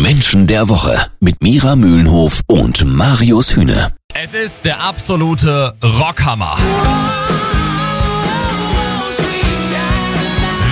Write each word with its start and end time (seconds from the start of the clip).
Menschen 0.00 0.46
der 0.46 0.70
Woche 0.70 0.98
mit 1.20 1.42
Mira 1.42 1.76
Mühlenhof 1.76 2.40
und 2.46 2.84
Marius 2.86 3.54
Hühne. 3.54 3.92
Es 4.14 4.32
ist 4.32 4.64
der 4.64 4.82
absolute 4.82 5.74
Rockhammer. 5.82 6.56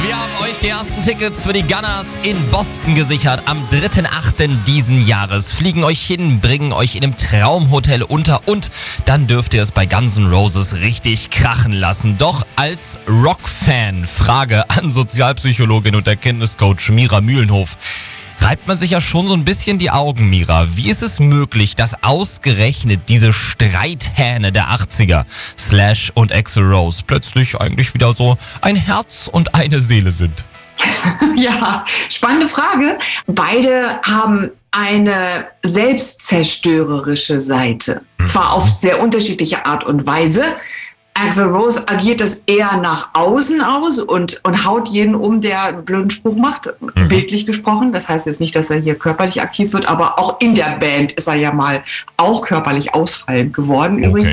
Wir 0.02 0.16
haben 0.16 0.32
euch 0.42 0.58
die 0.60 0.68
ersten 0.68 1.02
Tickets 1.02 1.44
für 1.44 1.52
die 1.52 1.62
Gunners 1.62 2.18
in 2.22 2.36
Boston 2.50 2.94
gesichert. 2.94 3.42
Am 3.44 3.58
3.8. 3.68 4.48
diesen 4.66 5.06
Jahres 5.06 5.52
fliegen 5.52 5.84
euch 5.84 6.00
hin, 6.00 6.40
bringen 6.40 6.72
euch 6.72 6.96
in 6.96 7.04
einem 7.04 7.16
Traumhotel 7.16 8.02
unter 8.02 8.48
und 8.48 8.70
dann 9.04 9.26
dürft 9.26 9.52
ihr 9.52 9.62
es 9.62 9.70
bei 9.70 9.84
Guns 9.84 10.16
N' 10.16 10.30
Roses 10.30 10.76
richtig 10.76 11.28
krachen 11.28 11.72
lassen. 11.72 12.16
Doch 12.16 12.46
als 12.56 12.98
Rock-Fan, 13.06 14.06
Frage 14.06 14.68
an 14.70 14.90
Sozialpsychologin 14.90 15.94
und 15.94 16.08
Erkenntniscoach 16.08 16.88
Mira 16.90 17.20
Mühlenhof 17.20 17.76
reibt 18.42 18.66
man 18.66 18.78
sich 18.78 18.90
ja 18.90 19.00
schon 19.00 19.26
so 19.26 19.34
ein 19.34 19.44
bisschen 19.44 19.78
die 19.78 19.90
Augen, 19.90 20.30
Mira. 20.30 20.66
Wie 20.76 20.90
ist 20.90 21.02
es 21.02 21.20
möglich, 21.20 21.76
dass 21.76 22.02
ausgerechnet 22.02 23.08
diese 23.08 23.32
Streithähne 23.32 24.52
der 24.52 24.68
80er, 24.68 25.24
Slash 25.58 26.12
und 26.14 26.32
Axel 26.34 26.64
Rose, 26.64 27.02
plötzlich 27.06 27.60
eigentlich 27.60 27.94
wieder 27.94 28.12
so 28.12 28.36
ein 28.62 28.76
Herz 28.76 29.28
und 29.30 29.54
eine 29.54 29.80
Seele 29.80 30.10
sind? 30.10 30.44
Ja, 31.36 31.84
spannende 32.10 32.48
Frage. 32.48 32.98
Beide 33.26 34.00
haben 34.02 34.50
eine 34.70 35.46
selbstzerstörerische 35.62 37.40
Seite. 37.40 38.02
Zwar 38.26 38.52
auf 38.52 38.68
sehr 38.74 39.00
unterschiedliche 39.00 39.64
Art 39.66 39.84
und 39.84 40.06
Weise. 40.06 40.44
Axel 41.22 41.48
Rose 41.48 41.86
agiert 41.86 42.20
das 42.20 42.44
eher 42.46 42.76
nach 42.78 43.10
außen 43.12 43.60
aus 43.60 43.98
und, 44.00 44.40
und 44.44 44.64
haut 44.64 44.88
jeden 44.88 45.14
um, 45.14 45.40
der 45.40 45.64
einen 45.64 45.84
blöden 45.84 46.10
Spruch 46.10 46.36
macht, 46.36 46.72
bildlich 47.08 47.46
gesprochen. 47.46 47.92
Das 47.92 48.08
heißt 48.08 48.26
jetzt 48.26 48.40
nicht, 48.40 48.56
dass 48.56 48.70
er 48.70 48.80
hier 48.80 48.94
körperlich 48.94 49.42
aktiv 49.42 49.72
wird, 49.72 49.86
aber 49.86 50.18
auch 50.18 50.40
in 50.40 50.54
der 50.54 50.78
Band 50.78 51.12
ist 51.12 51.28
er 51.28 51.34
ja 51.34 51.52
mal 51.52 51.82
auch 52.16 52.42
körperlich 52.42 52.94
ausfallend 52.94 53.54
geworden 53.54 54.02
übrigens. 54.02 54.30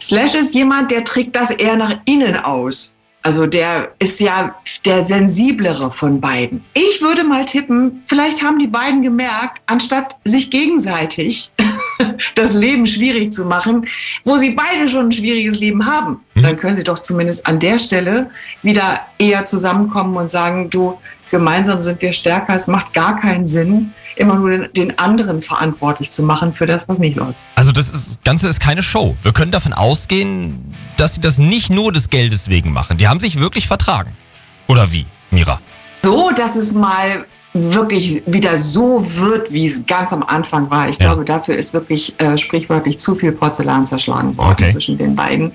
Slash 0.00 0.34
ist 0.34 0.54
jemand, 0.54 0.90
der 0.90 1.04
trägt 1.04 1.36
das 1.36 1.50
eher 1.50 1.76
nach 1.76 1.96
innen 2.04 2.36
aus. 2.36 2.96
Also 3.26 3.46
der 3.46 3.92
ist 3.98 4.20
ja 4.20 4.54
der 4.84 5.02
sensiblere 5.02 5.90
von 5.90 6.20
beiden. 6.20 6.62
Ich 6.74 7.02
würde 7.02 7.24
mal 7.24 7.44
tippen, 7.44 8.00
vielleicht 8.06 8.44
haben 8.44 8.60
die 8.60 8.68
beiden 8.68 9.02
gemerkt, 9.02 9.62
anstatt 9.66 10.16
sich 10.24 10.48
gegenseitig 10.48 11.50
das 12.36 12.54
Leben 12.54 12.86
schwierig 12.86 13.32
zu 13.32 13.44
machen, 13.46 13.88
wo 14.22 14.36
sie 14.36 14.50
beide 14.50 14.88
schon 14.88 15.06
ein 15.06 15.12
schwieriges 15.12 15.58
Leben 15.58 15.86
haben, 15.86 16.20
dann 16.42 16.56
können 16.56 16.76
sie 16.76 16.84
doch 16.84 16.98
zumindest 16.98 17.46
an 17.46 17.58
der 17.58 17.78
Stelle 17.78 18.30
wieder 18.62 19.00
eher 19.18 19.44
zusammenkommen 19.44 20.16
und 20.16 20.30
sagen, 20.30 20.70
du, 20.70 20.98
gemeinsam 21.30 21.82
sind 21.82 22.00
wir 22.02 22.12
stärker. 22.12 22.54
Es 22.54 22.66
macht 22.66 22.92
gar 22.92 23.18
keinen 23.18 23.46
Sinn, 23.48 23.92
immer 24.16 24.36
nur 24.36 24.50
den, 24.50 24.72
den 24.72 24.98
anderen 24.98 25.40
verantwortlich 25.40 26.10
zu 26.10 26.22
machen 26.22 26.52
für 26.52 26.66
das, 26.66 26.88
was 26.88 26.98
nicht 26.98 27.16
läuft. 27.16 27.36
Also 27.54 27.72
das 27.72 27.90
ist, 27.90 28.24
Ganze 28.24 28.48
ist 28.48 28.60
keine 28.60 28.82
Show. 28.82 29.16
Wir 29.22 29.32
können 29.32 29.50
davon 29.50 29.72
ausgehen, 29.72 30.74
dass 30.96 31.14
sie 31.14 31.20
das 31.20 31.38
nicht 31.38 31.70
nur 31.70 31.92
des 31.92 32.10
Geldes 32.10 32.48
wegen 32.48 32.72
machen. 32.72 32.96
Die 32.98 33.08
haben 33.08 33.20
sich 33.20 33.38
wirklich 33.38 33.66
vertragen. 33.66 34.16
Oder 34.68 34.92
wie, 34.92 35.06
Mira? 35.30 35.60
So, 36.02 36.30
dass 36.30 36.56
es 36.56 36.72
mal 36.72 37.24
wirklich 37.72 38.22
wieder 38.26 38.56
so 38.56 39.04
wird, 39.18 39.52
wie 39.52 39.66
es 39.66 39.84
ganz 39.86 40.12
am 40.12 40.22
Anfang 40.22 40.70
war. 40.70 40.88
Ich 40.88 40.98
Ja. 40.98 41.08
glaube, 41.12 41.24
dafür 41.24 41.56
ist 41.56 41.72
wirklich 41.74 42.14
äh, 42.20 42.36
sprichwörtlich 42.38 42.98
zu 42.98 43.14
viel 43.14 43.32
Porzellan 43.32 43.86
zerschlagen 43.86 44.36
worden 44.36 44.52
Okay. 44.52 44.72
zwischen 44.72 44.98
den 44.98 45.14
beiden. 45.16 45.52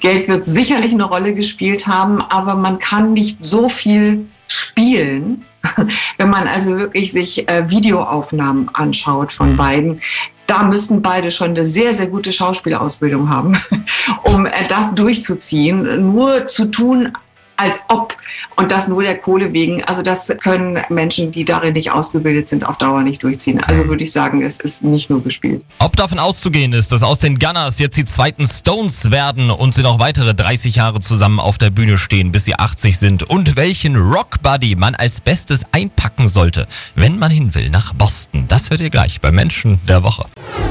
Geld 0.00 0.28
wird 0.28 0.44
sicherlich 0.44 0.92
eine 0.92 1.04
Rolle 1.04 1.32
gespielt 1.32 1.86
haben, 1.86 2.20
aber 2.22 2.54
man 2.54 2.78
kann 2.78 3.12
nicht 3.12 3.44
so 3.44 3.68
viel 3.68 4.26
spielen, 4.46 5.44
wenn 6.18 6.30
man 6.30 6.46
also 6.46 6.76
wirklich 6.76 7.12
sich 7.12 7.48
äh, 7.48 7.68
Videoaufnahmen 7.68 8.70
anschaut 8.74 9.32
von 9.32 9.56
beiden. 9.56 10.00
Da 10.46 10.62
müssen 10.62 11.02
beide 11.02 11.30
schon 11.30 11.50
eine 11.50 11.66
sehr, 11.66 11.92
sehr 11.92 12.06
gute 12.06 12.32
Schauspielausbildung 12.32 13.28
haben, 13.28 13.52
um 14.22 14.46
äh, 14.46 14.50
das 14.68 14.94
durchzuziehen. 14.94 16.12
Nur 16.14 16.46
zu 16.46 16.66
tun, 16.66 17.12
als 17.58 17.84
ob 17.88 18.16
und 18.56 18.70
das 18.70 18.88
nur 18.88 19.02
der 19.02 19.18
Kohle 19.18 19.52
wegen. 19.52 19.84
Also 19.84 20.02
das 20.02 20.32
können 20.42 20.80
Menschen, 20.88 21.30
die 21.30 21.44
darin 21.44 21.74
nicht 21.74 21.92
ausgebildet 21.92 22.48
sind, 22.48 22.64
auf 22.64 22.78
Dauer 22.78 23.02
nicht 23.02 23.22
durchziehen. 23.22 23.60
Also 23.64 23.86
würde 23.86 24.04
ich 24.04 24.12
sagen, 24.12 24.42
es 24.42 24.58
ist 24.60 24.82
nicht 24.82 25.10
nur 25.10 25.22
gespielt. 25.22 25.64
Ob 25.78 25.96
davon 25.96 26.18
auszugehen 26.18 26.72
ist, 26.72 26.90
dass 26.92 27.02
aus 27.02 27.20
den 27.20 27.38
Gunners 27.38 27.78
jetzt 27.78 27.96
die 27.96 28.04
zweiten 28.04 28.46
Stones 28.46 29.10
werden 29.10 29.50
und 29.50 29.74
sie 29.74 29.82
noch 29.82 29.98
weitere 29.98 30.34
30 30.34 30.76
Jahre 30.76 31.00
zusammen 31.00 31.40
auf 31.40 31.58
der 31.58 31.70
Bühne 31.70 31.98
stehen, 31.98 32.32
bis 32.32 32.44
sie 32.44 32.54
80 32.54 32.98
sind 32.98 33.22
und 33.24 33.56
welchen 33.56 33.96
Rockbuddy 33.96 34.76
man 34.76 34.94
als 34.94 35.20
Bestes 35.20 35.64
einpacken 35.72 36.28
sollte, 36.28 36.66
wenn 36.94 37.18
man 37.18 37.30
hin 37.30 37.54
will 37.54 37.70
nach 37.70 37.92
Boston, 37.94 38.46
das 38.48 38.70
hört 38.70 38.80
ihr 38.80 38.90
gleich 38.90 39.20
bei 39.20 39.32
Menschen 39.32 39.80
der 39.86 40.02
Woche. 40.02 40.24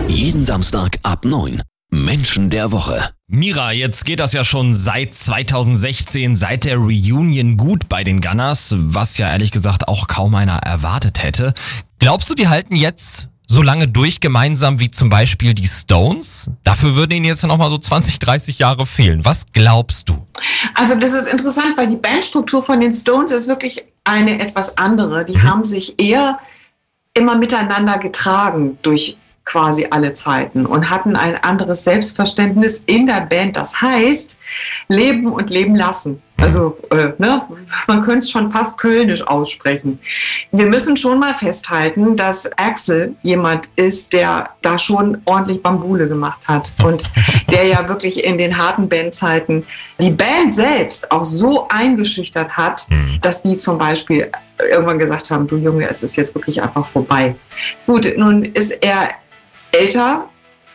Jeden 0.08 0.44
Samstag 0.44 1.00
ab 1.04 1.26
9. 1.26 1.62
Menschen 1.90 2.50
der 2.50 2.72
Woche. 2.72 3.10
Mira, 3.28 3.72
jetzt 3.72 4.06
geht 4.06 4.20
das 4.20 4.34
ja 4.34 4.44
schon 4.44 4.74
seit 4.74 5.14
2016, 5.14 6.36
seit 6.36 6.66
der 6.66 6.78
Reunion 6.78 7.58
gut 7.58 7.88
bei 7.90 8.04
den 8.04 8.22
Gunners, 8.22 8.74
was 8.78 9.18
ja 9.18 9.30
ehrlich 9.30 9.52
gesagt 9.52 9.88
auch 9.88 10.08
kaum 10.08 10.36
einer 10.36 10.58
erwartet 10.58 11.24
hätte. 11.24 11.54
Glaubst 12.00 12.30
du, 12.30 12.36
die 12.36 12.48
halten 12.48 12.76
jetzt 12.76 13.30
so 13.48 13.62
lange 13.62 13.88
durch 13.88 14.20
gemeinsam 14.20 14.80
wie 14.80 14.92
zum 14.92 15.10
Beispiel 15.10 15.54
die 15.54 15.68
Stones? 15.68 16.52
Dafür 16.64 16.96
würden 16.96 17.14
ihnen 17.14 17.26
jetzt 17.26 17.44
nochmal 17.44 17.70
so 17.70 17.78
20, 17.78 18.20
30 18.20 18.60
Jahre 18.60 18.86
fehlen. 18.86 19.24
Was 19.24 19.46
glaubst 19.54 20.10
du? 20.10 20.28
Also 20.74 20.96
das 20.96 21.14
ist 21.14 21.28
interessant, 21.28 21.78
weil 21.78 21.88
die 21.88 21.96
Bandstruktur 21.96 22.64
von 22.64 22.82
den 22.82 22.94
Stones 22.94 23.32
ist 23.32 23.48
wirklich 23.48 23.84
eine 24.04 24.40
etwas 24.40 24.78
andere. 24.78 25.26
Die 25.26 25.42
haben 25.42 25.64
sich 25.64 26.00
eher 26.02 26.40
immer 27.14 27.38
miteinander 27.38 27.98
getragen 27.98 28.78
durch 28.82 29.18
quasi 29.48 29.88
alle 29.90 30.14
Zeiten 30.14 30.66
und 30.66 30.90
hatten 30.90 31.16
ein 31.16 31.42
anderes 31.42 31.84
Selbstverständnis 31.86 32.84
in 32.86 33.08
der 33.08 33.22
Band. 33.22 33.56
Das 33.56 33.82
heißt, 33.82 34.38
leben 34.90 35.32
und 35.32 35.50
leben 35.50 35.76
lassen. 35.76 36.22
Also 36.36 36.78
äh, 36.92 37.14
ne, 37.18 37.42
man 37.88 38.04
könnte 38.04 38.20
es 38.20 38.30
schon 38.30 38.52
fast 38.52 38.78
kölnisch 38.78 39.26
aussprechen. 39.26 40.00
Wir 40.52 40.68
müssen 40.68 40.96
schon 40.96 41.18
mal 41.18 41.34
festhalten, 41.34 42.16
dass 42.16 42.52
Axel 42.58 43.16
jemand 43.24 43.70
ist, 43.76 44.14
der 44.14 44.52
da 44.62 44.78
schon 44.78 45.20
ordentlich 45.26 45.64
Bambule 45.64 46.08
gemacht 46.08 46.42
hat 46.48 46.72
und 46.84 47.12
der 47.52 47.66
ja 47.66 47.90
wirklich 47.90 48.24
in 48.24 48.38
den 48.38 48.58
harten 48.58 48.88
Bandzeiten 48.88 49.66
die 50.00 50.12
Band 50.12 50.54
selbst 50.54 51.12
auch 51.12 51.26
so 51.26 51.68
eingeschüchtert 51.70 52.56
hat, 52.56 52.88
dass 53.22 53.42
die 53.42 53.58
zum 53.58 53.80
Beispiel 53.80 54.30
irgendwann 54.60 55.00
gesagt 55.00 55.32
haben, 55.32 55.48
du 55.48 55.58
Junge, 55.58 55.90
es 55.90 56.04
ist 56.04 56.16
jetzt 56.18 56.36
wirklich 56.36 56.62
einfach 56.62 56.86
vorbei. 56.86 57.36
Gut, 57.88 58.14
nun 58.16 58.44
ist 58.44 58.72
er 58.84 59.10
älter. 59.72 60.26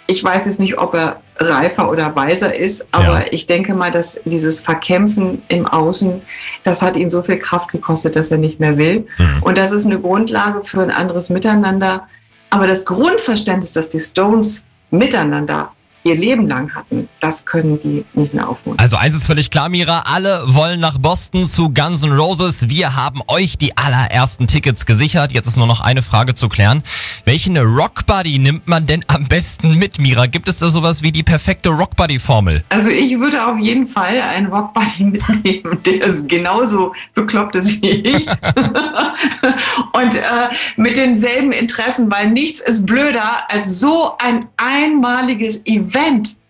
Ich 0.06 0.22
weiß 0.22 0.46
jetzt 0.46 0.60
nicht, 0.60 0.78
ob 0.78 0.94
er 0.94 1.20
reifer 1.38 1.90
oder 1.90 2.14
weiser 2.14 2.54
ist, 2.54 2.88
aber 2.92 3.20
Ja. 3.20 3.24
ich 3.30 3.46
denke 3.46 3.72
mal, 3.74 3.90
dass 3.90 4.20
dieses 4.24 4.62
Verkämpfen 4.64 5.42
im 5.48 5.66
Außen, 5.66 6.22
das 6.64 6.82
hat 6.82 6.96
ihn 6.96 7.08
so 7.10 7.22
viel 7.22 7.38
Kraft 7.38 7.70
gekostet, 7.72 8.16
dass 8.16 8.30
er 8.30 8.38
nicht 8.38 8.60
mehr 8.60 8.76
will. 8.76 9.06
Mhm. 9.18 9.42
Und 9.42 9.58
das 9.58 9.72
ist 9.72 9.86
eine 9.86 9.98
Grundlage 10.00 10.62
für 10.62 10.82
ein 10.82 10.90
anderes 10.90 11.30
Miteinander. 11.30 12.06
Aber 12.50 12.66
das 12.66 12.84
Grundverständnis, 12.84 13.72
dass 13.72 13.88
die 13.90 14.00
Stones 14.00 14.66
miteinander 14.90 15.72
ihr 16.04 16.16
Leben 16.16 16.48
lang 16.48 16.74
hatten, 16.74 17.08
das 17.20 17.46
können 17.46 17.80
die 17.80 18.04
nicht 18.14 18.34
mehr 18.34 18.48
aufholen. 18.48 18.78
Also 18.78 18.96
eins 18.96 19.14
ist 19.14 19.26
völlig 19.26 19.50
klar, 19.50 19.68
Mira, 19.68 20.04
alle 20.12 20.42
wollen 20.46 20.80
nach 20.80 20.98
Boston 20.98 21.44
zu 21.44 21.70
Guns 21.72 22.02
N' 22.02 22.12
Roses. 22.12 22.68
Wir 22.68 22.96
haben 22.96 23.20
euch 23.28 23.56
die 23.58 23.76
allerersten 23.76 24.46
Tickets 24.46 24.86
gesichert. 24.86 25.32
Jetzt 25.32 25.46
ist 25.46 25.56
nur 25.56 25.66
noch 25.66 25.80
eine 25.80 26.02
Frage 26.02 26.34
zu 26.34 26.48
klären. 26.48 26.82
Welchen 27.24 27.56
Rockbuddy 27.56 28.38
nimmt 28.38 28.66
man 28.66 28.86
denn 28.86 29.04
am 29.06 29.26
besten 29.26 29.78
mit, 29.78 29.98
Mira? 29.98 30.26
Gibt 30.26 30.48
es 30.48 30.58
da 30.58 30.68
sowas 30.68 31.02
wie 31.02 31.12
die 31.12 31.22
perfekte 31.22 31.70
Rockbuddy-Formel? 31.70 32.64
Also 32.70 32.90
ich 32.90 33.18
würde 33.18 33.46
auf 33.46 33.58
jeden 33.58 33.86
Fall 33.86 34.20
einen 34.20 34.46
Rockbuddy 34.46 35.04
mitnehmen, 35.04 35.78
der 35.84 36.02
ist 36.02 36.28
genauso 36.28 36.92
bekloppt 37.14 37.54
ist 37.56 37.80
wie 37.82 37.90
ich. 37.90 38.26
Und 39.92 40.16
äh, 40.16 40.48
mit 40.76 40.96
denselben 40.96 41.52
Interessen, 41.52 42.10
weil 42.10 42.30
nichts 42.30 42.60
ist 42.60 42.86
blöder, 42.86 43.50
als 43.50 43.78
so 43.78 44.12
ein 44.18 44.48
einmaliges 44.56 45.64
Event 45.66 45.91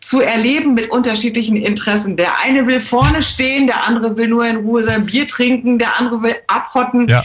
zu 0.00 0.20
erleben 0.20 0.74
mit 0.74 0.90
unterschiedlichen 0.90 1.56
Interessen. 1.56 2.16
Der 2.16 2.40
eine 2.44 2.66
will 2.66 2.80
vorne 2.80 3.22
stehen, 3.22 3.66
der 3.66 3.86
andere 3.86 4.16
will 4.16 4.28
nur 4.28 4.46
in 4.46 4.56
Ruhe 4.56 4.82
sein 4.84 5.06
Bier 5.06 5.26
trinken, 5.28 5.78
der 5.78 5.98
andere 5.98 6.22
will 6.22 6.34
abhotten. 6.48 7.08
Ja. 7.08 7.22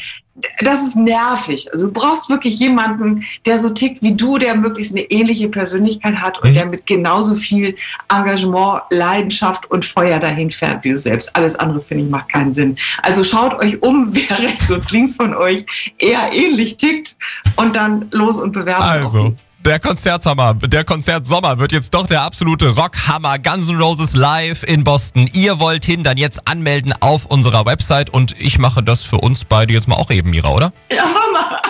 Das 0.59 0.83
ist 0.83 0.95
nervig. 0.95 1.67
Also 1.73 1.87
du 1.87 1.91
brauchst 1.93 2.29
wirklich 2.29 2.59
jemanden, 2.59 3.23
der 3.47 3.57
so 3.57 3.71
tickt 3.71 4.03
wie 4.03 4.13
du, 4.13 4.37
der 4.37 4.55
möglichst 4.55 4.95
eine 4.95 5.01
ähnliche 5.09 5.49
Persönlichkeit 5.49 6.17
hat 6.17 6.37
und 6.43 6.51
Mhm. 6.51 6.53
der 6.53 6.65
mit 6.67 6.85
genauso 6.85 7.33
viel 7.33 7.75
Engagement, 8.15 8.81
Leidenschaft 8.91 9.71
und 9.71 9.83
Feuer 9.83 10.19
dahin 10.19 10.51
fährt 10.51 10.83
wie 10.83 10.91
du 10.91 10.97
selbst. 10.99 11.35
Alles 11.35 11.55
andere, 11.55 11.81
finde 11.81 12.03
ich, 12.03 12.09
macht 12.11 12.31
keinen 12.31 12.53
Sinn. 12.53 12.77
Also 13.01 13.23
schaut 13.23 13.55
euch 13.55 13.81
um, 13.81 14.09
wer 14.13 14.37
rechts 14.37 14.69
und 14.69 14.91
links 14.91 15.15
von 15.15 15.33
euch 15.33 15.65
eher 15.97 16.31
ähnlich 16.31 16.77
tickt 16.77 17.17
und 17.55 17.75
dann 17.75 18.07
los 18.11 18.39
und 18.39 18.51
bewerben. 18.51 18.83
Also. 18.83 19.33
Der 19.67 19.79
Konzertsommer, 19.81 20.53
der 20.53 20.85
Konzertsommer 20.85 21.59
wird 21.59 21.73
jetzt 21.73 21.93
doch 21.93 22.07
der 22.07 22.21
absolute 22.21 22.69
Rockhammer. 22.69 23.37
Guns 23.37 23.67
N' 23.67 23.77
Roses 23.77 24.15
live 24.15 24.63
in 24.63 24.85
Boston. 24.85 25.29
Ihr 25.33 25.59
wollt 25.59 25.83
hin, 25.83 26.03
dann 26.03 26.15
jetzt 26.15 26.47
anmelden 26.47 26.93
auf 27.01 27.25
unserer 27.25 27.65
Website 27.65 28.09
und 28.09 28.39
ich 28.39 28.59
mache 28.59 28.81
das 28.81 29.03
für 29.03 29.17
uns 29.17 29.43
beide 29.43 29.73
jetzt 29.73 29.89
mal 29.89 29.95
auch 29.95 30.09
eben, 30.09 30.29
Mira, 30.29 30.53
oder? 30.53 30.71
Ja, 30.89 31.03
Mama. 31.33 31.61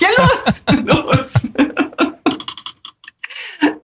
Ja, 0.00 0.08
los! 0.18 1.32